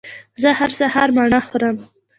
[0.41, 1.75] زه هر سهار مڼه خورم